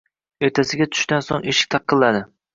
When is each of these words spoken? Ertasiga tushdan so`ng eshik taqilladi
Ertasiga 0.47 0.87
tushdan 0.95 1.23
so`ng 1.27 1.47
eshik 1.53 1.71
taqilladi 1.77 2.25